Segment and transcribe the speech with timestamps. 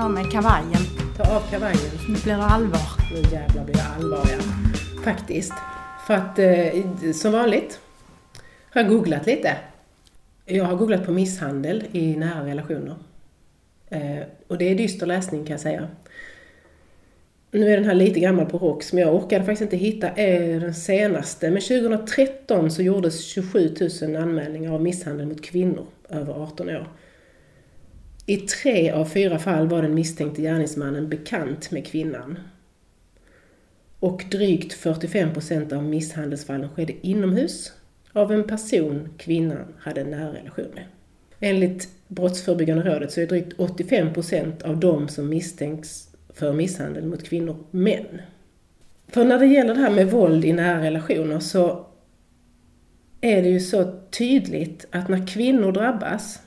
[0.00, 0.82] av mig kavajen.
[1.16, 1.78] Ta av kavajen.
[2.08, 2.80] Nu blir det allvar.
[3.12, 4.38] Nu jävlar blir det allvar ja.
[5.04, 5.52] Faktiskt.
[6.06, 7.80] För att eh, som vanligt
[8.70, 9.56] har jag googlat lite.
[10.44, 12.94] Jag har googlat på misshandel i nära relationer.
[13.88, 15.88] Eh, och det är dyster läsning kan jag säga.
[17.50, 20.10] Nu är den här lite gammal på ROX, men jag orkade faktiskt inte hitta
[20.60, 21.50] den senaste.
[21.50, 26.88] Men 2013 så gjordes 27 000 anmälningar av misshandel mot kvinnor över 18 år.
[28.30, 32.38] I tre av fyra fall var den misstänkte gärningsmannen bekant med kvinnan.
[34.00, 37.72] Och drygt 45 procent av misshandelsfallen skedde inomhus
[38.12, 40.84] av en person kvinnan hade en nära relation med.
[41.40, 47.24] Enligt Brottsförebyggande rådet så är drygt 85 procent av de som misstänks för misshandel mot
[47.24, 48.20] kvinnor män.
[49.08, 51.86] För när det gäller det här med våld i nära relationer så
[53.20, 56.40] är det ju så tydligt att när kvinnor drabbas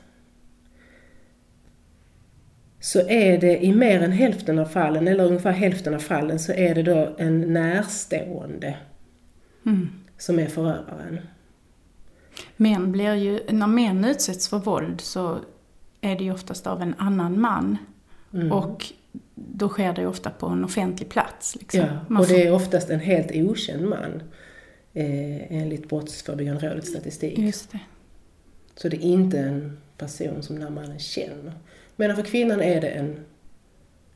[2.83, 6.51] så är det i mer än hälften av fallen, eller ungefär hälften av fallen, så
[6.51, 8.75] är det då en närstående
[9.65, 9.89] Mm.
[10.17, 11.19] som är förövaren.
[12.57, 15.37] Män blir ju, när män utsätts för våld så
[16.01, 17.77] är det ju oftast av en annan man.
[18.33, 18.51] Mm.
[18.51, 18.85] Och
[19.35, 21.55] då sker det ju ofta på en offentlig plats.
[21.55, 21.79] Liksom.
[22.09, 24.23] Ja, och det är oftast en helt okänd man
[24.93, 27.37] eh, enligt Brottsförebyggande rådets statistik.
[27.37, 27.79] Just det.
[28.75, 31.53] Så det är inte en person som den här mannen känner.
[31.95, 33.25] Men för kvinnan är det en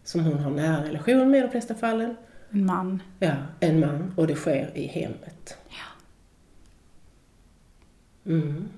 [0.04, 2.16] som hon har nära relation med i de flesta fallen.
[2.52, 3.02] En man.
[3.20, 5.58] Ja, en man och det sker i hemmet.
[5.70, 6.02] Ja.
[8.32, 8.70] Mm.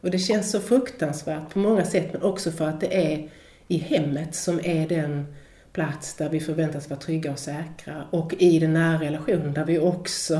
[0.00, 3.28] Och det känns så fruktansvärt på många sätt men också för att det är
[3.68, 5.34] i hemmet som är den
[5.72, 9.78] plats där vi förväntas vara trygga och säkra och i den nära relationen där vi
[9.78, 10.34] också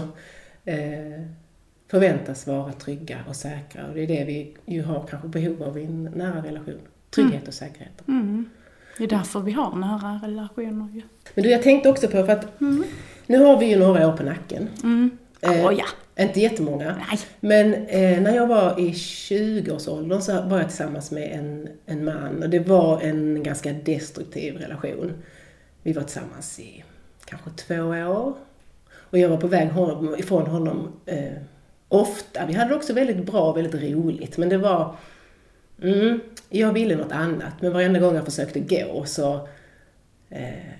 [0.65, 1.23] eh,
[1.89, 3.87] förväntas vara trygga och säkra.
[3.87, 6.81] Och det är det vi ju har kanske behov av i en nära relation.
[7.11, 8.09] Trygghet och säkerhet.
[8.09, 8.51] Mm.
[8.99, 11.03] Det är därför vi har nära relationer ju.
[11.35, 12.61] Men du, jag tänkte också på, för att
[13.27, 14.69] nu har vi ju några år på nacken.
[14.83, 15.19] Mm.
[15.41, 15.85] Eh, Åh ja.
[16.25, 16.97] Inte jättemånga.
[17.09, 17.21] Nej.
[17.41, 22.43] Men eh, när jag var i 20-årsåldern så var jag tillsammans med en, en man
[22.43, 25.13] och det var en ganska destruktiv relation.
[25.83, 26.85] Vi var tillsammans i
[27.25, 28.35] kanske två år.
[28.93, 31.33] Och jag var på väg honom, ifrån honom eh,
[31.89, 32.47] ofta.
[32.47, 34.95] Vi hade det också väldigt bra väldigt roligt men det var...
[35.83, 39.49] Mm, jag ville något annat men varenda gång jag försökte gå så
[40.31, 40.73] eh,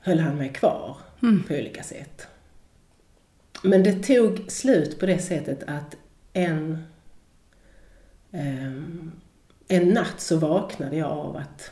[0.00, 0.96] höll han mig kvar
[1.48, 2.26] på olika sätt.
[3.62, 5.96] Men det tog slut på det sättet att
[6.32, 6.84] en,
[8.32, 9.12] ehm,
[9.68, 11.70] en natt så vaknade jag av att,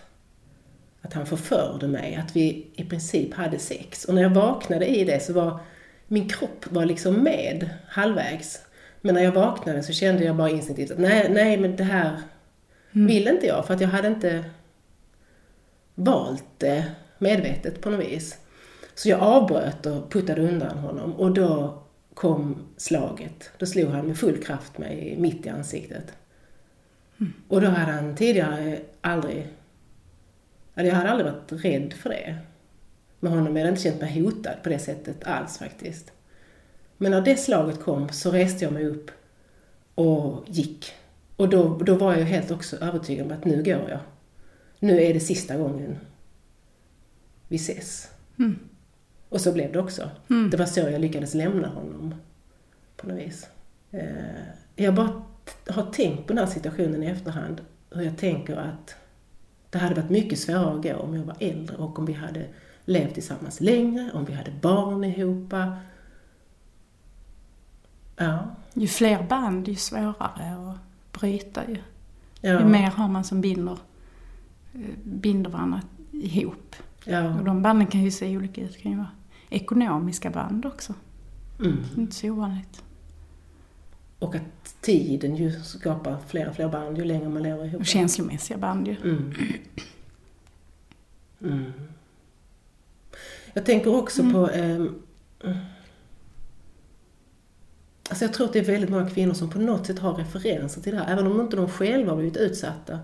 [1.02, 4.04] att han förförde mig, att vi i princip hade sex.
[4.04, 5.60] Och när jag vaknade i det så var
[6.06, 8.62] min kropp var liksom med halvvägs.
[9.00, 12.22] Men när jag vaknade så kände jag bara instinktivt att nej, nej men det här
[12.90, 14.44] vill inte jag för att jag hade inte
[15.94, 16.84] valt det
[17.18, 18.38] medvetet på något vis.
[18.94, 21.82] Så jag avbröt och puttade undan honom och då
[22.14, 23.50] kom slaget.
[23.58, 26.12] Då slog han med full kraft mig mitt i ansiktet.
[27.48, 29.46] Och då hade han tidigare aldrig...
[30.74, 32.38] Jag hade aldrig varit rädd för det.
[33.20, 36.12] Med honom hade jag inte känt mig hotad på det sättet alls faktiskt.
[36.96, 39.10] Men när det slaget kom så reste jag mig upp
[39.94, 40.94] och gick.
[41.38, 44.00] Och då, då var jag helt också övertygad om att nu går jag.
[44.78, 45.98] Nu är det sista gången
[47.48, 48.10] vi ses.
[48.38, 48.58] Mm.
[49.28, 50.10] Och så blev det också.
[50.30, 50.50] Mm.
[50.50, 52.14] Det var så jag lyckades lämna honom
[52.96, 53.46] på något vis.
[53.90, 54.08] Eh,
[54.76, 55.22] Jag bara
[55.68, 57.60] har tänkt på den här situationen i efterhand.
[57.90, 58.96] Hur jag tänker att
[59.70, 62.46] det hade varit mycket svårare att gå om jag var äldre och om vi hade
[62.84, 65.52] levt tillsammans längre, om vi hade barn ihop.
[68.16, 70.78] Ja, Ju fler band, ju svårare att
[71.20, 71.74] bryta ju.
[71.74, 73.78] Ju ja, mer har man som binder,
[74.74, 76.76] eh, binder varandra ihop.
[77.06, 77.22] Och ja.
[77.44, 78.72] de banden kan ju se olika ut.
[78.72, 79.10] Det kan ju vara
[79.50, 80.94] ekonomiska band också.
[81.60, 81.78] Mm.
[81.96, 82.82] Inte så ovanligt.
[84.18, 87.80] Och att tiden ju skapar fler och fler band ju längre man lever ihop.
[87.80, 88.96] Och känslomässiga band ju.
[89.04, 89.34] Mm.
[91.42, 91.72] Mm.
[93.52, 94.50] Jag tänker också på...
[94.50, 95.02] ehm,
[98.08, 100.80] alltså jag tror att det är väldigt många kvinnor som på något sätt har referenser
[100.80, 101.12] till det här.
[101.12, 102.98] Även om inte de själva har blivit utsatta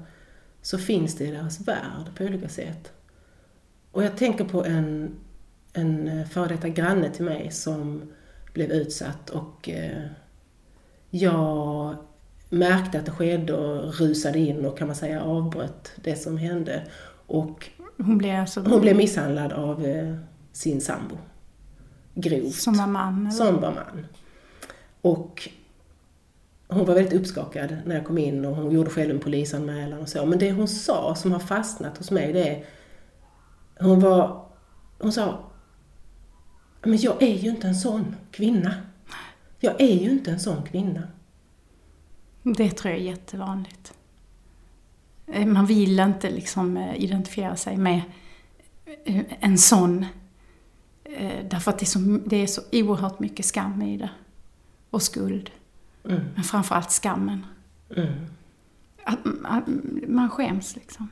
[0.62, 2.92] så finns det i deras värld på olika sätt.
[3.90, 5.14] Och jag tänker på en,
[5.72, 8.12] en eh, före detta granne till mig som
[8.52, 10.02] blev utsatt och eh,
[11.10, 11.96] jag
[12.48, 16.82] märkte att det skedde och rusade in och kan man säga avbröt det som hände.
[17.26, 20.14] Och Hon blev alltså hon blev misshandlad av eh,
[20.52, 21.18] sin sambo.
[22.14, 22.54] Grovt.
[22.54, 23.20] som var man.
[23.20, 23.30] Eller?
[23.30, 24.06] Som var man.
[25.04, 25.48] Och
[26.68, 30.08] hon var väldigt uppskakad när jag kom in och hon gjorde själv en polisanmälan och
[30.08, 30.26] så.
[30.26, 32.64] Men det hon sa som har fastnat hos mig det är,
[33.80, 34.46] hon var,
[34.98, 35.38] hon sa,
[36.82, 38.74] men jag är ju inte en sån kvinna.
[39.60, 41.02] Jag är ju inte en sån kvinna.
[42.42, 43.94] Det tror jag är jättevanligt.
[45.26, 48.02] Eh, man vill inte liksom eh, identifiera sig med
[49.04, 50.06] eh, en sån.
[51.50, 54.10] Därför att det är, så, det är så oerhört mycket skam i det.
[54.94, 55.50] Och skuld.
[56.04, 56.20] Mm.
[56.34, 57.46] Men framförallt skammen.
[57.96, 58.26] Mm.
[59.04, 59.64] Att, att,
[60.08, 61.08] man skäms liksom.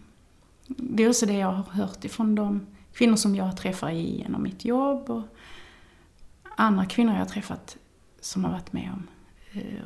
[0.67, 4.65] Det är också det jag har hört ifrån de kvinnor som jag träffar genom mitt
[4.65, 5.23] jobb och
[6.57, 7.77] andra kvinnor jag har träffat
[8.21, 9.09] som har varit med om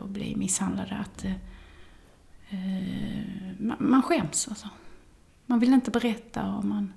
[0.04, 0.94] att bli misshandlade.
[0.94, 1.24] Att
[2.48, 4.68] Eh, man skäms alltså.
[5.46, 6.92] Man vill inte berätta och man...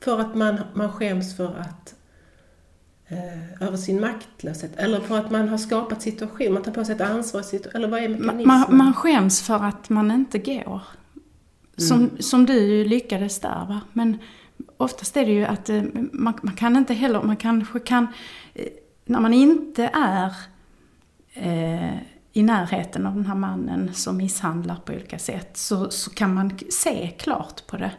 [0.00, 2.03] För att man, man skäms för att eh,
[3.60, 7.00] över sin maktlöshet eller för att man har skapat situation, man tar på sig ett
[7.00, 8.46] ansvar, eller vad är mekanismen?
[8.46, 10.82] Man, man skäms för att man inte går.
[11.76, 12.10] Som, mm.
[12.18, 13.80] som du lyckades där va.
[13.92, 14.18] Men
[14.76, 18.06] oftast är det ju att eh, man, man kan inte heller, man kanske kan,
[18.54, 18.66] eh,
[19.04, 20.32] när man inte är
[21.32, 21.98] eh,
[22.32, 26.58] i närheten av den här mannen som misshandlar på olika sätt så, så kan man
[26.70, 27.92] se klart på det.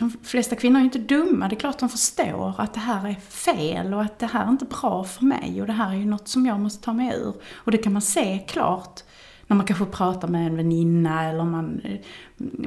[0.00, 3.08] De flesta kvinnor är ju inte dumma, det är klart de förstår att det här
[3.08, 5.96] är fel och att det här är inte bra för mig och det här är
[5.96, 7.34] ju något som jag måste ta mig ur.
[7.54, 9.02] Och det kan man se klart
[9.46, 11.98] när man kanske pratar med en väninna eller man, eh,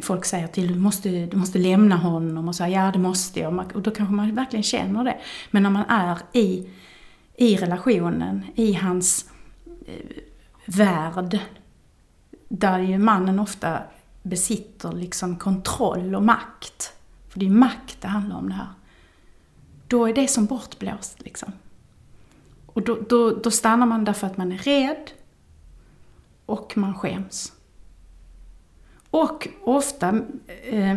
[0.02, 3.72] folk säger till du måste, du måste lämna honom och säger ja det måste jag
[3.76, 5.18] och då kanske man verkligen känner det.
[5.52, 6.70] Men när man är i,
[7.38, 9.30] i relationen, i hans
[9.86, 10.24] eh,
[10.66, 11.40] värld
[12.50, 13.80] där ju mannen ofta
[14.24, 16.94] besitter liksom kontroll och makt.
[17.34, 18.68] För det är makt det handlar om det här.
[19.88, 21.52] Då är det som bortblåst liksom.
[22.66, 25.12] Och då, då, då stannar man därför att man är rädd
[26.46, 27.54] och man skäms.
[29.10, 30.22] Och ofta
[30.64, 30.92] eh,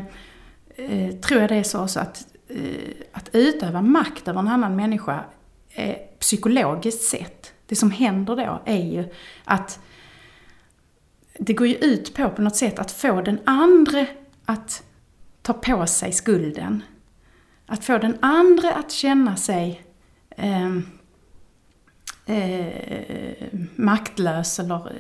[0.75, 4.77] eh, tror jag det är så också att, eh, att utöva makt över en annan
[4.77, 5.25] människa
[6.19, 9.09] psykologiskt sett det som händer då är ju
[9.45, 9.81] att
[11.39, 14.07] det går ju ut på på något sätt att få den andra
[14.45, 14.86] att
[15.47, 16.83] ta på sig skulden.
[17.67, 19.83] Att få den andra att känna sig
[20.31, 20.77] eh,
[22.27, 24.93] eh, maktlös eller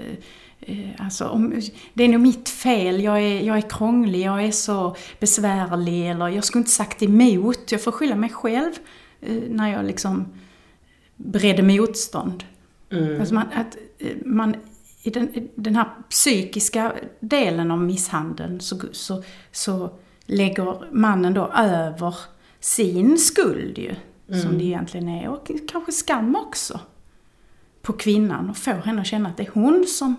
[0.60, 1.62] eh, alltså, om,
[1.94, 6.28] det är nog mitt fel, jag är, jag är krånglig, jag är så besvärlig eller
[6.28, 8.72] jag skulle inte sagt emot, jag får skylla mig själv
[9.20, 10.28] eh, när jag liksom
[11.16, 12.44] beredde motstånd.
[12.92, 13.20] Mm.
[13.20, 14.56] Alltså man, att eh, man,
[15.02, 19.90] I den, i den här psykiska delen av misshandeln så, så, så
[20.26, 22.14] lägger mannen då över
[22.60, 23.94] sin skuld ju,
[24.28, 24.40] mm.
[24.42, 26.80] som det egentligen är, och kanske skam också,
[27.82, 30.16] på kvinnan och får henne att känna att det är hon som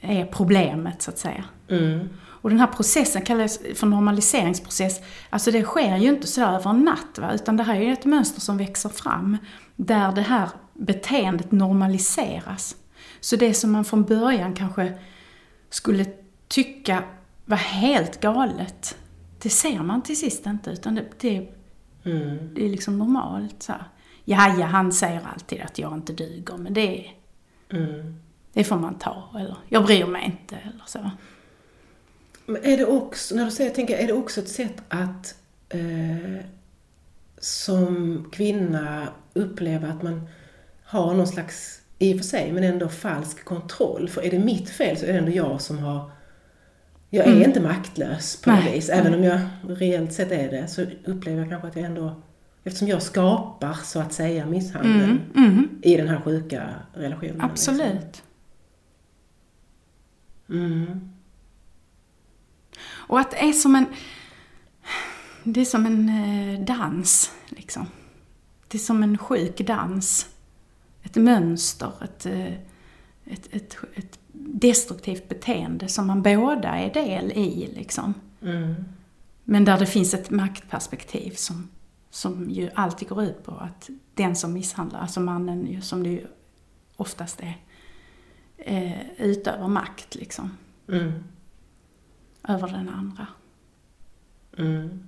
[0.00, 1.44] är problemet så att säga.
[1.68, 2.08] Mm.
[2.42, 5.00] Och den här processen kallas för normaliseringsprocess.
[5.30, 7.32] Alltså det sker ju inte sådär över en natt, va?
[7.34, 9.36] utan det här är ju ett mönster som växer fram.
[9.76, 12.76] Där det här beteendet normaliseras.
[13.20, 14.98] Så det som man från början kanske
[15.70, 16.06] skulle
[16.48, 17.02] tycka
[17.44, 18.96] var helt galet,
[19.42, 21.48] det ser man till sist inte utan det, det,
[22.04, 22.54] mm.
[22.54, 23.62] det är liksom normalt.
[23.62, 23.84] Så här.
[24.24, 27.10] Ja, ja, han säger alltid att jag inte duger men det,
[27.72, 28.20] mm.
[28.52, 29.30] det får man ta.
[29.38, 31.10] Eller jag bryr mig inte eller så.
[32.46, 35.34] Men är det också, när du säger tänker, är det också ett sätt att
[35.68, 36.44] eh,
[37.38, 40.28] som kvinna uppleva att man
[40.84, 44.08] har någon slags, i och för sig, men ändå falsk kontroll.
[44.08, 46.10] För är det mitt fel så är det ändå jag som har
[47.10, 47.42] jag är mm.
[47.42, 48.88] inte maktlös på något vis.
[48.88, 52.22] Även om jag reellt sett är det så upplever jag kanske att jag ändå
[52.64, 55.50] Eftersom jag skapar så att säga misshandeln mm.
[55.50, 55.68] Mm.
[55.82, 57.40] i den här sjuka relationen.
[57.40, 58.22] Absolut.
[60.46, 61.10] Liksom.
[63.10, 63.86] Och att det är som en...
[65.44, 67.86] Det är som en eh, dans, liksom.
[68.68, 70.26] Det är som en sjuk dans
[71.02, 72.52] ett mönster, ett, eh,
[73.30, 77.72] ett, ett, ett destruktivt beteende som man båda är del i.
[77.76, 78.14] Liksom.
[78.42, 78.74] Mm.
[79.44, 81.68] Men där det finns ett maktperspektiv som,
[82.10, 86.08] som ju alltid går ut på att den som misshandlar, alltså mannen ju, som det
[86.08, 86.26] ju
[86.96, 87.56] oftast är,
[88.56, 90.56] eh, utövar makt liksom.
[90.88, 91.24] Mm.
[92.48, 93.26] Över den andra.
[94.58, 95.06] Mm.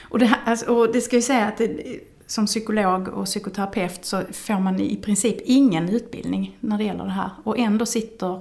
[0.00, 2.00] Och, det, alltså, och det ska ju säga att det,
[2.32, 7.10] som psykolog och psykoterapeut så får man i princip ingen utbildning när det gäller det
[7.10, 7.30] här.
[7.44, 8.40] Och ändå sitter,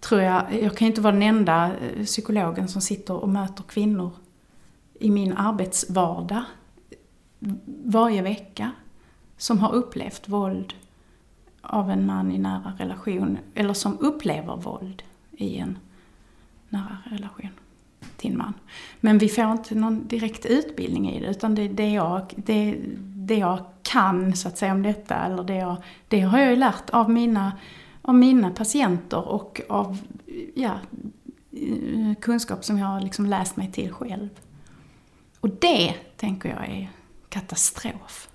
[0.00, 4.10] tror jag, jag kan inte vara den enda eh, psykologen som sitter och möter kvinnor
[4.98, 6.42] i min arbetsvardag
[7.84, 8.70] varje vecka
[9.36, 10.74] som har upplevt våld
[11.60, 15.78] av en man i nära relation, eller som upplever våld i en
[16.68, 17.50] nära relation
[18.22, 18.54] en man.
[19.00, 23.34] Men vi får inte någon direkt utbildning i det, utan det, det, jag, det, det
[23.34, 25.76] jag kan så att säga om detta, eller det, jag,
[26.08, 27.52] det har jag ju lärt av mina,
[28.02, 29.98] av mina patienter och av
[30.54, 30.78] ja,
[32.20, 34.28] kunskap som jag har liksom läst mig till själv.
[35.40, 36.90] Och det, tänker jag, är
[37.28, 38.28] katastrof.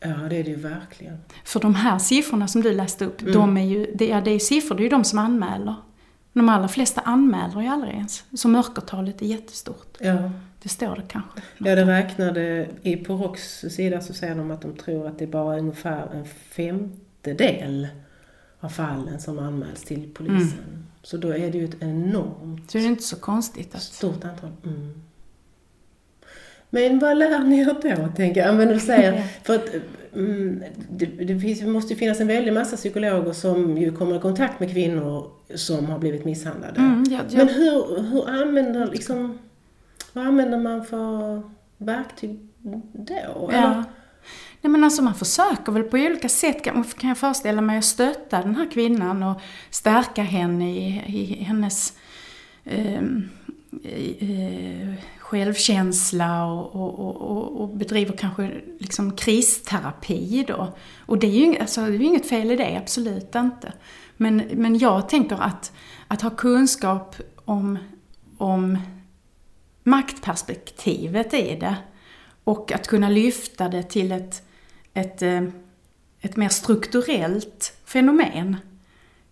[0.00, 1.18] Ja, det är det ju verkligen.
[1.44, 3.32] För de här siffrorna som du läste upp, mm.
[3.32, 5.74] de är ju, det, ja, det är siffror, det är ju de som anmäler.
[6.36, 8.24] De allra flesta anmäler ju aldrig ens.
[8.32, 9.96] Så mörkertalet är jättestort.
[10.00, 10.30] Ja.
[10.62, 11.40] Det står det kanske.
[11.58, 15.24] Ja, det räknade, i, på ROKs sida så säger de att de tror att det
[15.24, 17.88] är bara ungefär en femtedel
[18.60, 20.64] av fallen som anmäls till polisen.
[20.68, 20.86] Mm.
[21.02, 22.70] Så då är det ju ett enormt...
[22.70, 23.82] Så det är inte så konstigt att...
[23.82, 24.50] Stort antal.
[24.64, 25.02] Mm.
[26.70, 28.54] Men vad lär ni er då, tänker jag?
[28.56, 29.74] Men du säger, för att
[30.14, 34.20] mm, det, det finns, måste ju finnas en väldig massa psykologer som ju kommer i
[34.20, 36.80] kontakt med kvinnor som har blivit misshandlade.
[36.80, 37.36] Mm, ja, ja.
[37.38, 39.38] Men hur, hur använder liksom,
[40.12, 41.42] vad använder man för
[41.78, 42.38] verktyg
[42.92, 43.50] då?
[43.52, 43.84] Ja.
[44.60, 47.84] Nej men alltså man försöker väl på olika sätt, kan, kan jag föreställa mig, att
[47.84, 51.92] stötta den här kvinnan och stärka henne i, i hennes
[52.64, 53.02] eh,
[53.84, 54.94] eh,
[55.26, 60.74] självkänsla och, och, och, och, bedriver kanske liksom kristerapi då.
[60.98, 63.72] Och det är ju alltså, det är inget fel i det, absolut inte.
[64.16, 65.72] Men, men jag tänker att,
[66.08, 67.78] att ha kunskap om,
[68.38, 68.78] om
[69.82, 71.76] maktperspektivet i det
[72.44, 74.48] och att kunna lyfta det till ett,
[74.94, 75.42] ett, eh,
[76.20, 78.56] ett mer strukturellt fenomen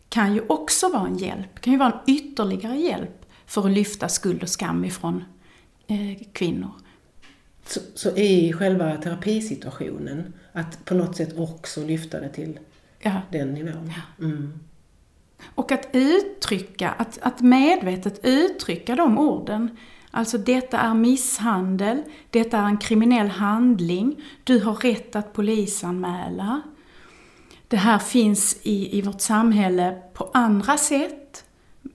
[0.09, 4.09] kan ju också vara en hjälp, kan ju vara en ytterligare hjälp för att lyfta
[4.09, 5.25] skuld och skam ifrån
[6.33, 6.71] kvinnor.
[7.67, 12.59] Så, så i själva terapisituationen, att på något sätt också lyfta det till
[13.01, 13.21] ja.
[13.31, 13.93] den nivån?
[13.97, 14.25] Ja.
[14.25, 14.53] Mm.
[15.55, 19.77] Och att uttrycka, att, att medvetet uttrycka de orden.
[20.11, 26.63] Alltså detta är misshandel, detta är en kriminell handling, du har rätt att polisanmäla.
[27.69, 31.45] Det här finns i, i vårt samhälle på andra sätt.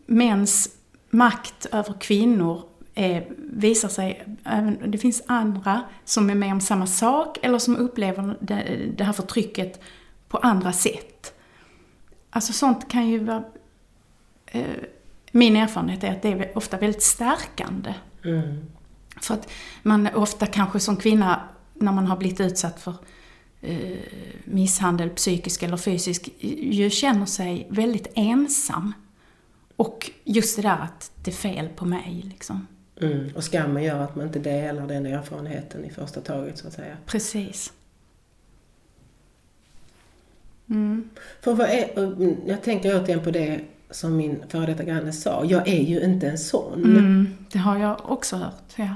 [0.05, 0.69] Mäns
[1.09, 2.63] makt över kvinnor
[2.99, 4.25] är, visar sig,
[4.87, 9.13] det finns andra som är med om samma sak eller som upplever det, det här
[9.13, 9.81] förtrycket
[10.27, 11.33] på andra sätt.
[12.29, 13.43] Alltså sånt kan ju vara...
[14.45, 14.63] Eh,
[15.31, 17.93] min erfarenhet är att det är ofta väldigt stärkande.
[18.25, 18.65] Mm.
[19.21, 19.51] För att
[19.83, 21.41] man ofta kanske som kvinna,
[21.73, 22.93] när man har blivit utsatt för
[23.61, 23.97] eh,
[24.45, 28.93] misshandel, psykisk eller fysisk, ju känner sig väldigt ensam.
[29.75, 32.67] Och just det där att det är fel på mig liksom.
[33.01, 33.29] Mm.
[33.35, 36.97] Och skammen gör att man inte delar den erfarenheten i första taget så att säga.
[37.05, 37.73] Precis.
[40.69, 41.09] Mm.
[41.41, 41.89] För vad är,
[42.45, 46.27] jag tänker återigen på det som min före detta granne sa, jag är ju inte
[46.27, 46.83] en sån.
[46.83, 48.95] Mm, det har jag också hört, ja.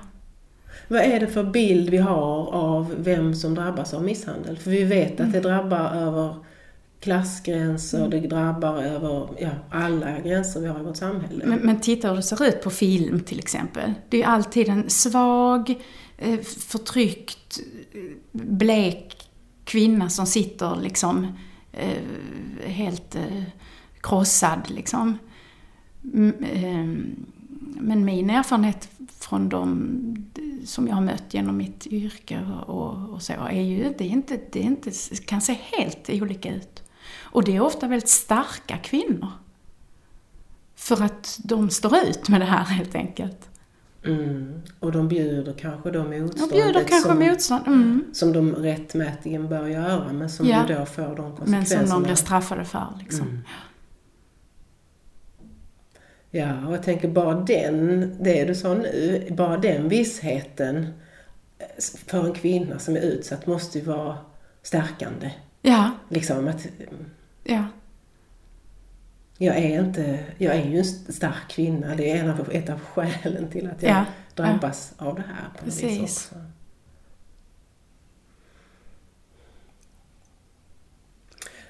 [0.88, 4.58] Vad är det för bild vi har av vem som drabbas av misshandel?
[4.58, 5.42] För vi vet att det mm.
[5.42, 6.36] drabbar över
[7.04, 8.10] klassgränser, mm.
[8.10, 11.46] det drabbar över ja, alla gränser vi har i vårt samhälle.
[11.46, 13.94] Men, men titta hur det ser ut på film till exempel.
[14.10, 15.76] Det är ju alltid en svag,
[16.18, 17.60] eh, förtryckt,
[17.94, 18.00] eh,
[18.32, 19.30] blek
[19.64, 21.28] kvinna som sitter liksom
[21.72, 23.18] eh, helt
[24.02, 25.18] krossad liksom.
[27.80, 30.26] Men min erfarenhet från de
[30.66, 34.40] som jag har mött genom mitt yrke och, och så är ju det är inte,
[34.52, 34.92] det är inte,
[35.26, 36.84] kan se helt olika ut.
[37.22, 39.32] Och det är ofta väldigt starka kvinnor.
[40.76, 43.50] För att de står ut med det här helt enkelt.
[44.06, 44.62] Mm.
[44.80, 47.68] Och de bjuder kanske då motståndet de bjuder kanske som, motstånd.
[47.68, 48.06] Mm.
[48.14, 50.66] som de rättmätigen bör göra men som ja.
[50.68, 51.82] då får de konsekvenserna.
[51.82, 53.28] Men som de blir straffade för liksom.
[53.28, 53.40] Mm.
[56.36, 60.88] Ja, och jag tänker bara den, det du sa nu, bara den vissheten
[62.08, 64.18] för en kvinna som är utsatt måste ju vara
[64.62, 65.32] stärkande.
[65.66, 65.92] Ja.
[66.10, 66.68] Liksom att...
[67.44, 67.66] Ja.
[69.38, 71.96] Jag är inte, jag är ju en stark kvinna.
[71.96, 74.06] Det är en av, ett av skälen till att jag ja.
[74.36, 75.06] drabbas ja.
[75.06, 76.36] av det här på något vis också.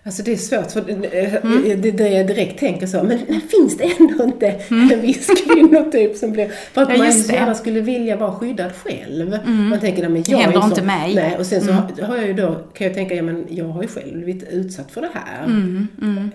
[0.06, 1.82] Alltså det är svårt, för mm.
[1.82, 4.92] det, det jag direkt tänker så, men finns det ändå inte mm.
[4.92, 6.48] en viss kvinnotyp som blir...
[6.74, 9.34] För att ja, man gärna skulle vilja vara skyddad själv.
[9.34, 9.70] Mm.
[9.70, 11.16] Man tänker, men jag det händer är inte mig.
[11.16, 11.84] Nej, och sen så mm.
[12.02, 14.92] har jag ju då, kan jag tänka, ja men jag har ju själv blivit utsatt
[14.92, 15.46] för det här.
[15.46, 15.88] Mm.
[16.02, 16.32] Mm.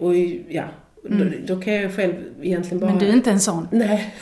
[0.00, 0.16] Och, och,
[0.48, 0.64] ja,
[1.02, 2.90] då, då, kan jag ju själv egentligen bara...
[2.90, 3.68] Men du är inte en sån.
[3.72, 4.14] Nej.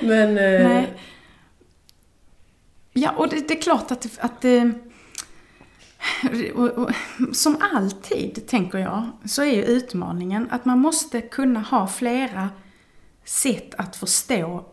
[0.00, 0.38] men...
[0.38, 0.86] Eh, nej.
[2.92, 4.64] Ja, och det, det, är klart att, att eh,
[7.32, 12.48] som alltid, tänker jag, så är ju utmaningen att man måste kunna ha flera
[13.24, 14.64] sätt att förstå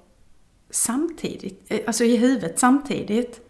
[0.69, 3.45] samtidigt, eh, alltså i huvudet samtidigt.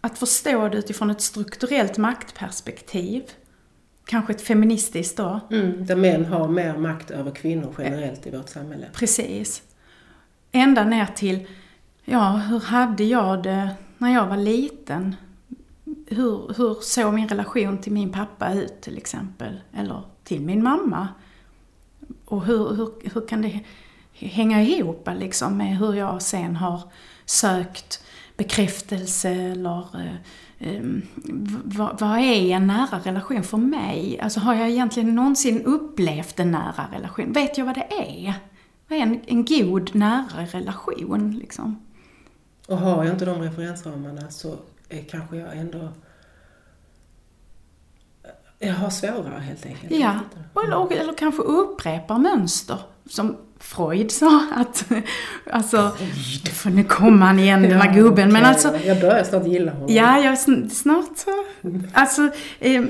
[0.00, 3.22] Att förstå det utifrån ett strukturellt maktperspektiv.
[4.04, 5.40] Kanske ett feministiskt då.
[5.50, 8.86] Mm, där män har mer makt över kvinnor generellt i vårt samhälle.
[8.92, 9.62] Precis.
[10.52, 11.46] Ända ner till,
[12.04, 13.68] ja, hur hade jag det
[13.98, 15.16] när jag var liten?
[16.12, 19.60] Hur, hur såg min relation till min pappa ut till exempel?
[19.72, 21.08] Eller till min mamma?
[22.24, 23.60] Och hur, hur, hur kan det
[24.12, 26.82] hänga ihop liksom med hur jag sen har
[27.24, 28.04] sökt
[28.36, 30.16] bekräftelse eller eh,
[30.58, 30.82] eh
[31.64, 34.20] vad, vad är en nära relation för mig?
[34.22, 37.32] Alltså har jag egentligen någonsin upplevt en nära relation?
[37.32, 38.34] Vet jag vad det är?
[38.88, 41.80] Vad är en, en god nära relation liksom?
[42.68, 44.56] Och har jag inte de referensramarna så
[44.98, 45.92] kanske jag ändå
[48.58, 49.92] jag har svårare helt enkelt.
[49.92, 50.20] Ja,
[50.64, 52.78] eller, eller kanske upprepar mönster.
[53.06, 54.84] Som Freud sa att,
[55.50, 55.96] alltså,
[56.64, 58.76] nu kommer han igen den här gubben, men alltså.
[58.84, 59.94] Jag börjar snart gilla honom.
[59.94, 60.38] Ja, jag
[60.70, 61.44] snart så.
[61.92, 62.82] Alltså, eh,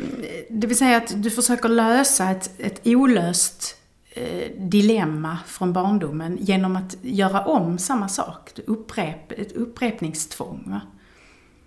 [0.51, 3.77] det vill säga att du försöker lösa ett, ett olöst
[4.15, 8.51] eh, dilemma från barndomen genom att göra om samma sak.
[8.67, 10.65] Upprep, ett upprepningstvång.
[10.67, 10.81] Va?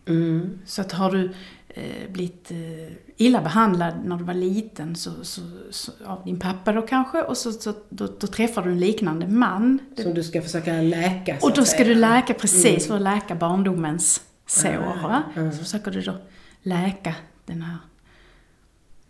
[0.06, 0.60] Mm.
[0.66, 1.32] Så att har du
[1.68, 6.72] eh, blivit eh, illa behandlad när du var liten så, så, så, av din pappa
[6.72, 9.80] då kanske och så, så, då, då träffar du en liknande man.
[9.98, 12.80] Som du ska försöka läka Och då ska du läka, precis, mm.
[12.80, 15.00] för att läka barndomens sår.
[15.04, 15.52] Ah, mm.
[15.52, 16.18] Så försöker du då
[16.62, 17.78] läka den här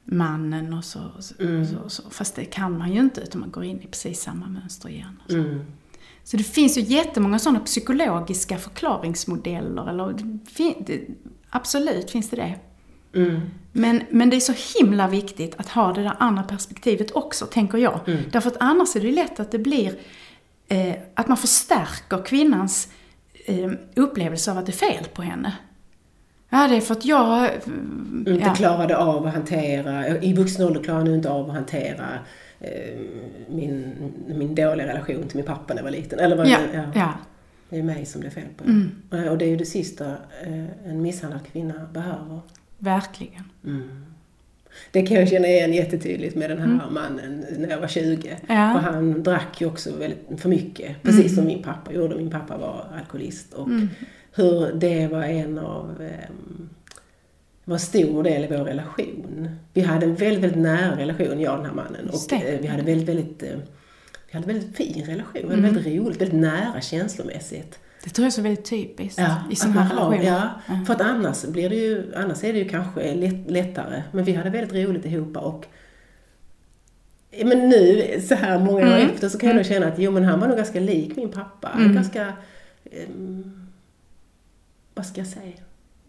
[0.03, 0.99] mannen och så,
[1.39, 1.65] mm.
[1.65, 4.45] så, så, Fast det kan man ju inte utan man går in i precis samma
[4.47, 5.21] mönster igen.
[6.25, 6.37] Så.
[6.37, 9.89] Det finns ju jättemånga sådana psykologiska förklaringsmodeller.
[9.89, 10.15] Eller,
[11.49, 12.55] absolut finns det det.
[13.19, 13.41] Mm.
[13.71, 17.77] Men, men det är så himla viktigt att ha det där andra perspektivet också, tänker
[17.77, 17.99] jag.
[18.07, 18.23] Mm.
[18.31, 19.93] Därför att annars är det lätt att det blir
[20.67, 22.87] eh, att man förstärker kvinnans
[23.45, 25.55] eh, upplevelse av att det är fel på henne.
[26.49, 27.49] Ja, det är för att jag...
[28.27, 28.55] Inte ja.
[28.55, 32.19] klarade av att hantera, i vuxen ålder klarar nu inte av att hantera eh,
[33.47, 33.95] min,
[34.27, 36.19] min dåliga relation till min pappa när jag var liten.
[36.19, 36.83] Eller vad ja, det, ja.
[36.95, 37.13] ja.
[37.69, 38.63] det är mig som det är fel på.
[38.63, 38.91] Mm.
[39.29, 40.05] Och det är ju det sista
[40.45, 42.39] eh, en misshandlad kvinna behöver.
[42.77, 43.43] Verkligen.
[43.65, 44.05] Mm.
[44.91, 46.93] Det kan jag känna igen jättetydligt med den här mm.
[46.93, 48.29] mannen när jag var 20.
[48.29, 48.45] Ja.
[48.47, 51.35] För han drack ju också väldigt, för mycket, precis Mm.
[51.35, 52.15] som min pappa gjorde.
[52.15, 53.53] Min pappa var alkoholist.
[53.53, 53.89] Och Mm.
[54.31, 56.29] hur det var en av eh,
[57.65, 59.49] var stor del i vår relation.
[59.73, 62.09] Vi hade en väldigt, väldigt nära relation, jag och den här mannen.
[62.09, 63.49] Och eh, vi hade väldigt, väldigt eh,
[64.27, 65.51] vi hade en väldigt fin relation.
[65.51, 65.61] Mm.
[65.61, 67.79] väldigt roligt, väldigt nära känslomässigt.
[68.03, 70.23] Det tror jag är så väldigt typiskt Ja, i sådana relationer.
[70.23, 70.49] Ja,
[70.85, 74.03] för att annars blir det ju, annars är det ju kanske lätt, lättare.
[74.11, 75.65] Men vi hade väldigt roligt ihop och
[77.45, 79.09] men nu, så här många år Mm.
[79.09, 81.31] efter, så kan jag nog känna att jo men han var nog ganska lik min
[81.31, 81.69] pappa.
[81.69, 81.95] Mm.
[81.95, 82.33] ganska,
[82.91, 83.67] ehm,
[84.93, 85.53] vad ska jag säga,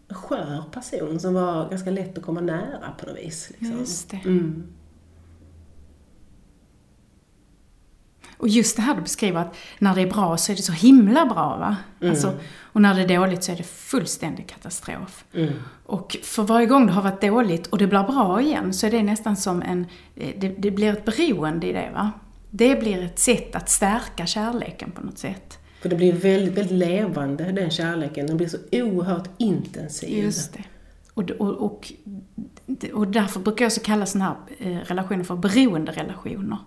[0.09, 3.51] skör person som var ganska lätt att komma nära på något vis.
[3.57, 3.79] Liksom.
[3.79, 4.21] Just det.
[4.25, 4.67] Mm.
[8.37, 10.71] Och just det här du beskriver att när det är bra så är det så
[10.71, 11.77] himla bra va?
[12.01, 12.11] Mm.
[12.11, 15.25] Alltså, och när det är dåligt så är det fullständig katastrof.
[15.33, 15.53] Mm.
[15.85, 18.91] Och för varje gång det har varit dåligt och det blir bra igen så är
[18.91, 22.11] det nästan som en, eh, det, det blir ett beroende i det va?
[22.49, 25.59] Det blir ett sätt att stärka kärleken på något sätt.
[25.81, 28.27] För det blir väldigt, väldigt levande, den kärleken.
[28.27, 30.23] Den blir så oerhört intensiv.
[30.23, 30.63] Just det.
[31.13, 31.93] Och, och, och,
[32.93, 34.25] och därför brukar jag också kalla sådana
[34.59, 36.57] här eh, relationer för beroenderelationer.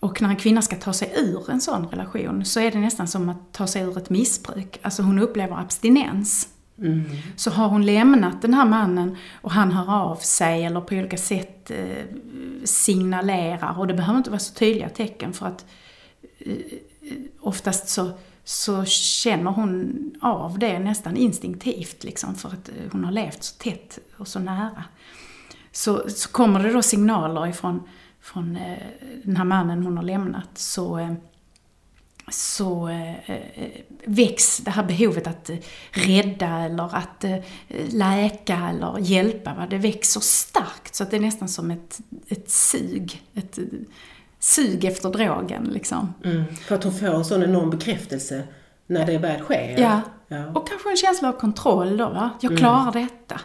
[0.00, 3.08] Och när en kvinna ska ta sig ur en sån relation så är det nästan
[3.08, 4.78] som att ta sig ur ett missbruk.
[4.82, 6.48] Alltså hon upplever abstinens.
[6.78, 7.04] Mm.
[7.36, 11.16] Så har hon lämnat den här mannen och han hör av sig eller på olika
[11.16, 12.04] sätt eh,
[12.64, 15.66] signalerar, och det behöver inte vara så tydliga tecken för att
[16.38, 16.52] eh,
[17.40, 18.10] oftast så,
[18.44, 23.56] så känner hon av det nästan instinktivt liksom för att eh, hon har levt så
[23.56, 24.84] tätt och så nära.
[25.72, 27.82] Så, så kommer det då signaler ifrån
[28.20, 28.78] från eh,
[29.24, 31.12] den här mannen hon har lämnat så, eh,
[32.30, 32.90] så
[34.04, 35.50] väcks det här behovet att
[35.90, 37.24] rädda eller att
[37.88, 39.54] läka eller hjälpa.
[39.54, 39.66] Va?
[39.70, 43.22] Det växer starkt så att det är nästan som ett, ett sug.
[43.34, 43.58] Ett
[44.42, 46.14] sug efter drogen liksom.
[46.24, 46.56] Mm.
[46.56, 48.48] För att hon får en sån enorm bekräftelse
[48.86, 49.78] när det väl sker.
[49.78, 50.00] Ja.
[50.28, 50.46] ja.
[50.46, 52.08] Och kanske en känsla av kontroll då.
[52.08, 52.30] Va?
[52.40, 53.40] Jag klarar detta.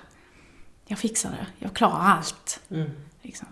[0.86, 1.48] Jag fixar det.
[1.60, 2.60] Jag klarar allt.
[2.70, 2.90] Mm.
[3.22, 3.48] Liksom.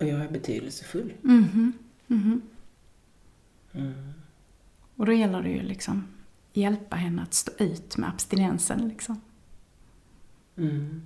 [0.00, 1.12] Och jag är betydelsefull.
[1.22, 1.72] Mhm.
[2.06, 2.42] Mhm.
[3.72, 4.12] Mm.
[4.96, 6.08] Och då gäller det ju liksom
[6.52, 9.20] hjälpa henne att stå ut med abstinensen liksom.
[10.56, 11.02] Mm.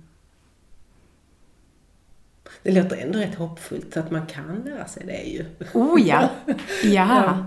[2.63, 5.45] Det låter ändå rätt hoppfullt så att man kan lära sig det ju.
[5.73, 6.29] Oh ja!
[6.83, 7.45] Ja!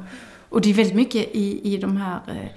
[0.49, 2.21] Och det är väldigt mycket i, i de här...
[2.29, 2.51] eh,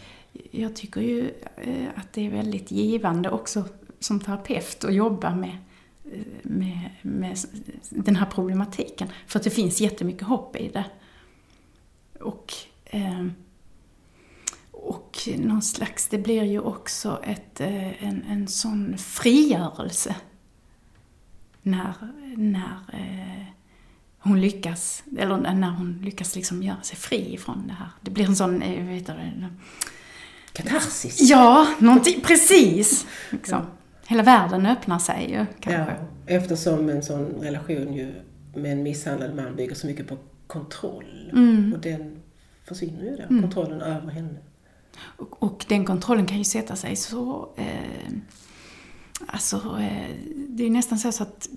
[0.51, 3.65] Jag tycker ju eh, att det är väldigt givande också
[3.99, 5.57] som terapeut att jobba med,
[6.11, 7.37] eh, med, med
[7.89, 9.07] den här problematiken.
[9.27, 10.85] För att det finns jättemycket hopp i det.
[12.19, 12.53] Och,
[12.85, 13.25] eh,
[14.71, 17.59] och någon slags, det blir ju också ett,
[17.99, 20.15] en, en sån frigörelse
[21.61, 21.93] när,
[22.37, 23.45] när eh,
[24.19, 27.89] hon lyckas, eller när hon lyckas liksom göra sig fri från det här.
[28.01, 29.13] Det blir en sån, eh, vet du,
[30.53, 31.29] Katarsis.
[31.29, 33.05] ja, någonting, precis!
[33.29, 33.61] Liksom.
[34.07, 35.95] Hela världen öppnar sig ju, Ja, kanske.
[36.25, 38.13] eftersom en sån relation ju
[38.55, 40.17] med en misshandlad man bygger så mycket på
[40.47, 41.29] kontroll.
[41.33, 41.73] Mm.
[41.73, 42.19] Och den
[42.67, 44.37] försvinner ju då, kontrollen över henne.
[44.97, 47.49] Och, och den kontrollen kan ju sätta sig så...
[47.57, 48.11] Eh,
[49.25, 50.15] alltså, eh,
[50.49, 51.49] det är ju nästan så att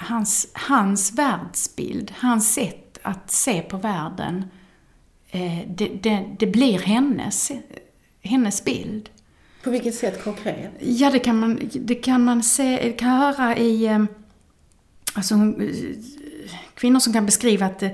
[0.00, 4.44] hans, hans världsbild, hans sätt att se på världen,
[5.30, 7.52] eh, det, det, det blir hennes,
[8.22, 9.08] hennes bild.
[9.64, 10.70] På vilket sätt konkret?
[10.80, 13.86] Ja, det kan man, det kan man se, kan höra i...
[13.86, 14.04] eh,
[15.14, 15.34] Alltså,
[16.74, 17.90] kvinnor som kan beskriva att eh,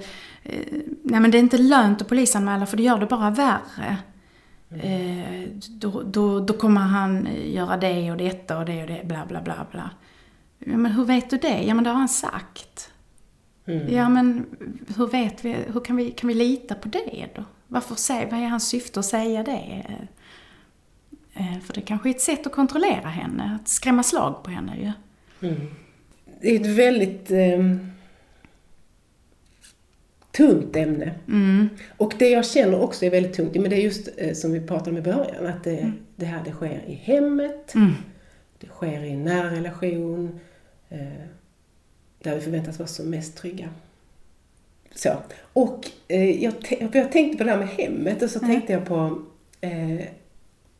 [1.03, 3.97] nej men det är inte lönt att polisanmäla för det gör det bara värre.
[4.83, 9.27] Eh, då, då, då kommer han göra det och detta och det och det, bla
[9.27, 9.91] bla bla bla.
[10.59, 11.63] Ja, men hur vet du det?
[11.63, 12.91] Ja, men det har han sagt.
[13.67, 13.95] Mm.
[13.95, 14.47] Ja, men
[14.97, 17.45] hur vet vi, hur kan vi, kan vi lita på det då?
[17.69, 19.87] Varför säga, vad är hans syfte att säga det?
[21.35, 24.77] Eh, För det kanske är ett sätt att kontrollera henne, att skrämma slag på henne
[24.77, 24.93] ju.
[26.41, 27.77] Det är ett väldigt eh,
[30.37, 31.15] tungt ämne.
[31.29, 31.69] Mm.
[31.97, 34.61] Och det jag känner också är väldigt tungt, men det är just eh, som vi
[34.61, 37.93] pratade om i början, att det, det här det sker i hemmet, Mm.
[38.75, 40.41] Sker i en nära relation,
[40.89, 40.99] eh,
[42.23, 43.69] där vi förväntas vara som mest trygga.
[44.95, 45.11] Så.
[45.53, 46.53] Och eh, jag,
[46.93, 49.23] jag tänkte på det här med hemmet och så tänkte jag på,
[49.61, 50.01] eh,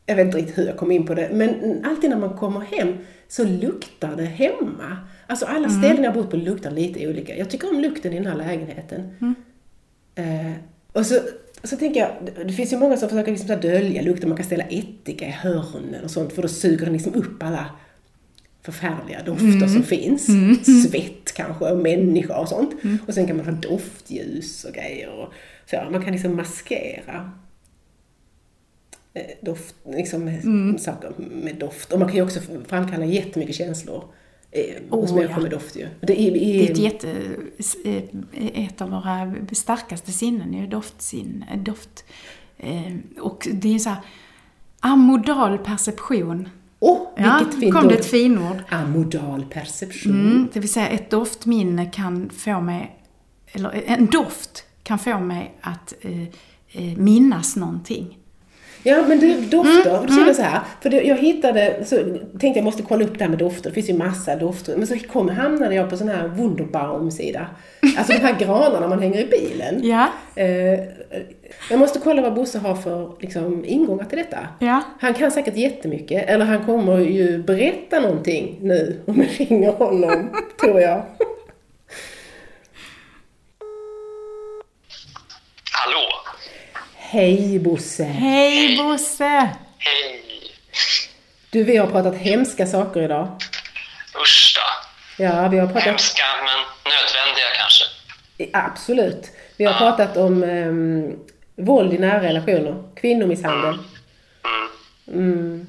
[0.05, 2.59] jag vet inte riktigt hur jag kom in på det, men alltid när man kommer
[2.61, 2.93] hem
[3.27, 4.97] så luktar det hemma.
[5.27, 7.35] Alltså alla ställen jag bott på luktar lite olika.
[7.37, 9.11] Jag tycker om lukten i den här lägenheten.
[10.15, 10.51] Eh,
[10.91, 11.19] och så,
[11.63, 12.11] så tänker jag,
[12.45, 16.03] det- finns ju många som försöker liksom dölja lukten, man kan ställa ättika i hörnen
[16.03, 17.65] och sånt för då suger den liksom upp alla
[18.65, 20.25] förfärliga dofter som finns.
[20.89, 22.71] Svett kanske, och människa och sånt.
[23.07, 25.09] Och sen kan man ha doftljus och grejer.
[25.09, 25.33] Och
[25.69, 27.31] så, man kan liksom maskera
[29.13, 31.93] eh, doft, liksom med saker med doft.
[31.93, 34.03] Och man kan ju också framkalla jättemycket känslor
[34.51, 35.41] eh, hos Oh, människor ja.
[35.41, 35.87] med doft ju.
[36.01, 37.09] Det är, Det är ett, är, jätte,
[37.85, 42.05] eh, ett av våra starkaste sinnen, är ju doftsinne, doft.
[42.57, 43.99] Eh, Och det är så här
[44.79, 46.49] amodal perception.
[46.87, 48.63] Åh, Ja, vilket fint kom det ett finord.
[48.69, 50.13] Amodal perception.
[50.13, 52.95] Mm, det vill säga ett doftminne kan få mig,
[53.51, 56.21] eller en doft kan få mig att eh,
[56.71, 58.17] eh, minnas någonting.
[58.87, 60.59] Ja, men du, dofter, Mm, då känner jag så här.
[60.81, 61.95] För det, jag hittade, så
[62.39, 63.69] tänkte jag måste kolla upp det här med dofter.
[63.69, 64.77] Det finns ju massa dofter.
[64.77, 67.47] Men så kom, hamnade jag på sån här Wunderbaum-sida.
[67.97, 69.79] Alltså de här granarna man hänger i bilen.
[69.83, 70.79] Ja, Eh,
[71.69, 74.37] jag måste kolla vad Bosse har för liksom, ingångar till detta.
[74.59, 74.81] ja.
[74.99, 80.29] Han kan säkert jättemycket, eller han kommer ju berätta någonting nu om jag ringer honom,
[80.61, 81.01] tror jag.
[87.15, 88.03] Hej Bosse!
[88.03, 89.49] Hej Bosse!
[89.77, 90.51] Hej!
[91.49, 93.27] Du, vi har pratat hemska saker idag.
[94.21, 95.23] Usch då.
[95.23, 95.83] Ja, vi har pratat...
[95.83, 97.83] Hemska men nödvändiga kanske.
[98.53, 99.31] Absolut.
[99.57, 101.19] Vi har pratat om um,
[101.55, 103.77] våld i nära relationer, kvinnomisshandel.
[105.07, 105.67] Mm.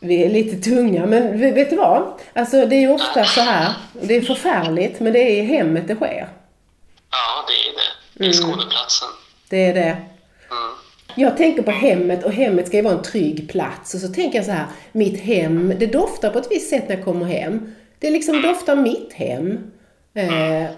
[0.00, 2.20] Vi är lite tunga, men vet du vad?
[2.32, 5.88] Alltså det är ju ofta så här, det är förfärligt, men det är i hemmet
[5.88, 6.28] det sker.
[7.10, 8.24] Ja, det är det.
[8.24, 9.08] Det är skådeplatsen.
[9.48, 9.96] Det är det.
[11.20, 13.94] Jag tänker på hemmet och hemmet ska ju vara en trygg plats.
[13.94, 16.96] Och så tänker jag så här, mitt hem, det doftar på ett visst sätt när
[16.96, 17.72] jag kommer hem.
[17.98, 19.58] Det liksom doftar mitt hem.
[20.14, 20.70] Eh,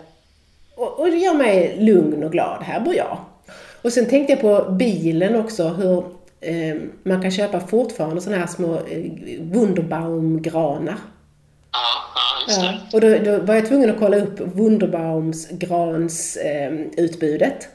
[0.76, 3.18] och, och det gör mig lugn och glad, här bor jag.
[3.82, 5.98] Och sen tänkte jag på bilen också, hur
[6.40, 9.02] eh, man kan köpa fortfarande sådana här små eh,
[9.40, 10.96] Wunderbaum-granar.
[11.72, 11.78] Ja,
[12.14, 12.72] ja, just Ja.
[12.90, 12.96] det.
[12.96, 17.68] Och då, då var jag tvungen att kolla upp Wunderbaums grans eh, utbudet.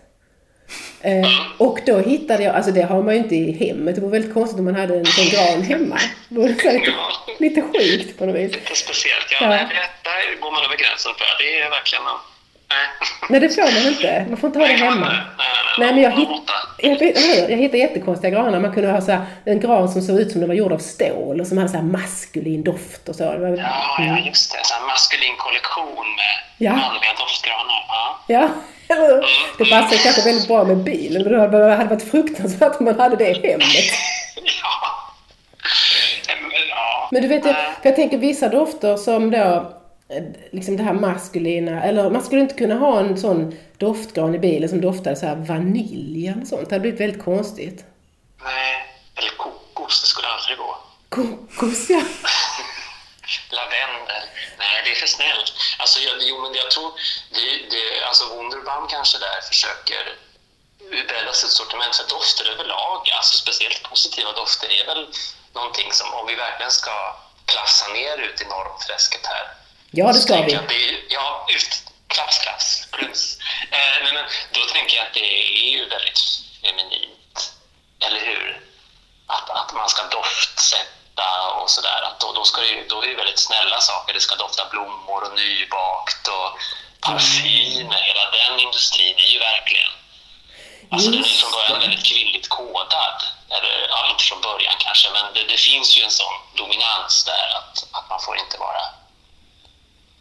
[1.02, 4.12] Eh, och då hittade jag, alltså det har man ju inte i hemmet, det vore
[4.12, 5.98] väldigt konstigt om man hade en sån gran hemma.
[6.30, 6.94] Det så lite,
[7.40, 8.52] lite sjukt på något vis.
[8.56, 9.28] Lite speciellt.
[9.32, 9.48] Ja, Ja.
[9.50, 11.44] Nej, det, där går man över gränsen för.
[11.44, 12.04] Det är verkligen...
[12.70, 12.88] Nej.
[13.30, 14.26] Nej, det får man inte.
[14.30, 15.06] Man får inte ha det hemma.
[15.10, 15.48] Nej, nej,
[15.80, 16.30] Nej, men jag, hitt,
[16.78, 18.60] jag, jag hittade jättekonstiga granar.
[18.60, 20.78] Man kunde ha så här, en gran som såg ut som den var gjord av
[20.78, 23.24] stål och som hade så maskulin doft och så.
[23.24, 24.60] Var, Ja, ja, just det.
[24.64, 26.72] Så maskulin kollektion med Ja.
[26.76, 27.86] manliga doftgranar.
[27.88, 28.20] Ja.
[28.28, 28.50] Ja,
[28.90, 29.26] eller hur?
[29.58, 31.40] Det passar kanske väldigt bra med bilen, men det
[31.76, 33.68] hade varit fruktansvärt om man hade det i hemmet.
[37.12, 39.38] Men, du vet, jag, jag tänker vissa dofter som då,
[40.10, 44.40] eh, liksom det här maskulina, eller man skulle inte kunna ha en sån doftgran i
[44.40, 46.70] bilen som doftade så här vanilj eller sånt.
[46.70, 47.86] Det hade blivit väldigt konstigt.
[48.44, 50.78] Nej, eller kokos, det skulle aldrig gå.
[51.10, 52.02] Kokos, ja.
[53.52, 54.07] Lavendel.
[54.68, 55.54] Nej, det är för snällt.
[55.78, 56.92] Alltså, jag, jo, men jag tror...
[57.30, 60.16] Det, det, alltså Wunderbaum kanske där försöker
[60.90, 63.10] bredda sitt sortiment för dofter överlag.
[63.18, 65.08] Alltså speciellt positiva dofter är väl
[65.54, 69.54] någonting som, om vi verkligen ska klassa ner ut i normträsket här.
[69.92, 70.54] Ja, det ska vi.
[70.54, 71.84] det Ja, ut.
[72.08, 72.88] Klass, klass.
[72.92, 73.38] Plus.
[73.72, 76.20] Eh, nej, men då tänker jag att det är ju väldigt
[76.62, 77.54] feminint.
[78.00, 78.62] Eller hur?
[79.28, 80.97] Att, att man ska doftsätta
[81.62, 82.00] och sådär.
[82.22, 84.14] Då, då, ska det, då är det väldigt snälla saker.
[84.14, 86.50] Det ska dofta blommor och nybakt och
[87.06, 88.00] parfymer.
[88.10, 89.92] Hela den industrin är ju verkligen...
[90.92, 93.20] Alltså den är från början väldigt kvinnligt kodad.
[93.56, 97.48] Eller ja, inte från början kanske, men det, det finns ju en sån dominans där
[97.60, 98.84] att, att man får inte vara...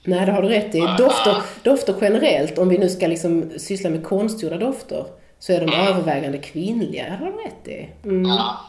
[0.02, 0.80] Nej, det har du rätt i.
[0.98, 5.04] Dofter, dofter generellt, om vi nu ska liksom syssla med konstgjorda dofter,
[5.40, 7.04] så är de övervägande kvinnliga.
[7.04, 8.08] Det har du rätt i.
[8.08, 8.30] Mm.
[8.30, 8.60] Ja.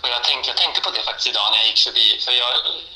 [0.00, 2.52] Och jag, tänkte, jag tänkte på det faktiskt idag när jag gick förbi, för jag,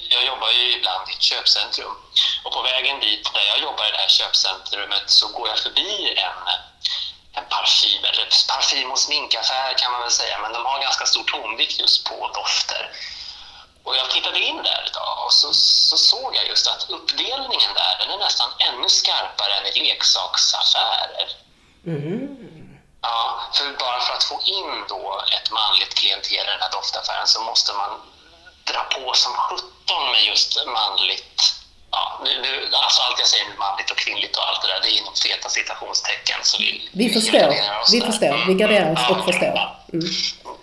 [0.09, 1.97] jag jobbar ju ibland i ett köpcentrum.
[2.45, 6.15] Och på vägen dit, där jag jobbar i det här köpcentrumet, så går jag förbi
[6.27, 6.41] en,
[7.39, 11.25] en parfym, eller parfym och sminkaffär kan man väl säga, men de har ganska stor
[11.25, 12.91] tonvikt just på dofter.
[13.83, 17.99] Och jag tittade in där idag och så, så såg jag just att uppdelningen där,
[17.99, 21.29] den är nästan ännu skarpare än i leksaksaffärer.
[21.87, 22.50] Mm.
[23.03, 27.27] Ja, för bara för att få in då ett manligt klientel i den här doftaffären
[27.27, 27.91] så måste man
[28.65, 31.55] dra på som 17 med just manligt.
[31.91, 34.81] Ja, nu, nu, alltså allt jag säger nu manligt och kvinnligt och allt det där,
[34.83, 36.39] det är inom feta citationstecken.
[36.43, 37.49] Så vi, Vi förstår.
[37.93, 38.45] Vi förstår.
[38.47, 39.55] Vi garderar oss Ja, och förstår.
[39.93, 40.07] Mm.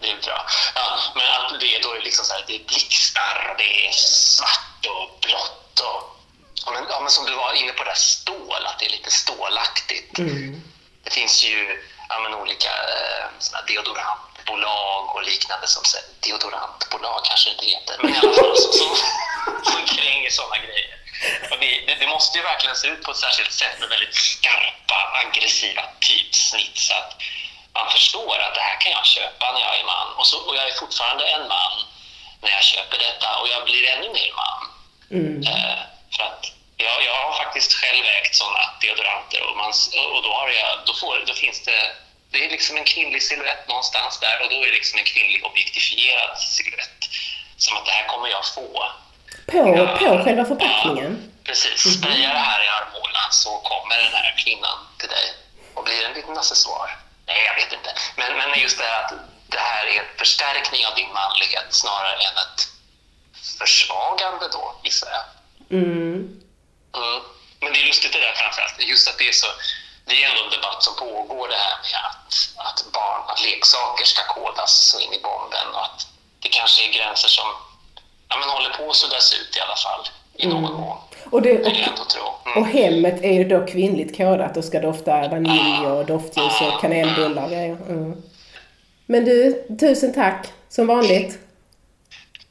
[0.02, 0.45] Det är bra.
[0.76, 3.88] Ja, men att det är då är liksom så här, det är blixtar och det
[3.88, 6.02] är svart och blått och
[6.65, 8.89] ja, men, ja, men som du var inne på, det där stål, att det är
[8.89, 10.19] lite stålaktigt.
[10.19, 10.62] Mm.
[11.04, 13.26] Det finns ju ja, men olika eh,
[13.67, 15.84] deodorantbolag och liknande som
[16.20, 18.96] deodorantbolag kanske inte heter, men i alla fall som, som,
[19.72, 20.93] som kränger sådana grejer.
[21.52, 24.15] Och det, det, det måste ju verkligen se ut på ett särskilt sätt med väldigt
[24.15, 27.12] skarpa, aggressiva typsnitt så att
[27.74, 30.08] man förstår att det här kan jag köpa när jag är man.
[30.17, 31.74] Och, så, och jag är fortfarande en man
[32.41, 34.60] när jag köper detta och jag blir ännu mer man.
[35.12, 35.41] Mm.
[35.48, 35.80] Eh,
[36.15, 36.46] för att
[36.77, 39.73] jag, jag har faktiskt själv ägt sådana deodoranter och, man,
[40.15, 41.81] och då, har jag, då, får, då finns det
[42.31, 45.45] det är liksom en kvinnlig silhuett någonstans där och då är det liksom en kvinnlig
[45.45, 47.01] objektifierad silhuett.
[47.57, 48.69] Som att det här kommer jag få.
[49.51, 51.31] På, på själva förpackningen?
[51.43, 51.97] Precis.
[51.97, 55.27] Spraya det här i armhålan så kommer den här kvinnan till dig
[55.73, 56.89] och blir en liten accessoar.
[57.27, 57.91] Nej, jag vet inte.
[58.15, 59.13] Men, men just det här att
[59.47, 62.61] det här är en förstärkning av din manlighet snarare än ett
[63.59, 65.25] försvagande då, gissar jag.
[65.79, 66.41] Mm.
[66.97, 67.19] Mm.
[67.62, 68.75] Men det är lustigt det där framförallt.
[68.93, 69.47] Just att det är så...
[70.05, 72.31] Det är ändå en debatt som pågår det här med att,
[72.67, 75.99] att barn, att leksaker ska kodas så in i bomben och att
[76.39, 77.47] det kanske är gränser som
[78.29, 80.97] ja, men håller på att suddas ut i alla fall i någon mån.
[81.31, 82.23] Och, det, och, tro.
[82.55, 82.69] och Mm.
[82.71, 87.49] hemmet är ju då kvinnligt kodat och ska dofta vanilj och doftljus och kanelbullar och
[87.49, 87.77] grejer.
[87.89, 88.23] Mm.
[89.05, 91.39] Men du, tusen tack som vanligt.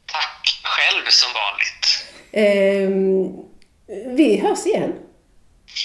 [0.07, 2.07] Tack själv som vanligt.
[2.33, 3.47] Ehm,
[3.87, 4.93] vi hörs igen.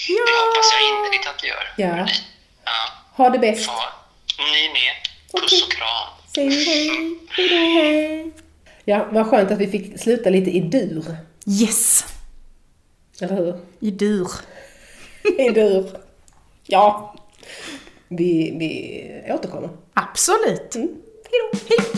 [0.08, 1.74] Det hoppas jag innerligt att du gör.
[1.76, 2.08] Ja.
[2.64, 2.70] ja.
[3.16, 3.66] Ha det bäst.
[3.66, 3.92] ja.
[4.38, 4.94] Ni med.
[5.42, 6.08] Puss och kram.
[6.34, 7.18] Säg hej.
[7.30, 8.32] Hej då, hej.
[8.84, 11.16] Ja, vad skönt att vi fick sluta lite i dur.
[11.46, 12.04] Yes!
[13.20, 13.60] Eller hur?
[13.80, 14.28] I dur.
[15.38, 15.96] I dur.
[16.66, 17.14] Ja.
[18.08, 19.70] Vi, vi återkommer.
[19.94, 20.74] Absolut.
[20.74, 20.88] Mm.
[21.30, 21.58] Hej då.
[21.68, 21.91] Hej